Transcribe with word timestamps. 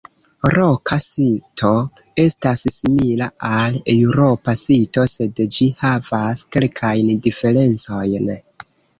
Roka 0.51 0.95
sito 1.01 1.67
estas 2.23 2.63
simila 2.75 3.27
al 3.57 3.77
eŭropa 3.93 4.55
sito 4.61 5.03
sed 5.11 5.41
ĝi 5.57 5.67
havas 5.83 6.41
kelkajn 6.57 7.13
diferencojn. 7.29 8.33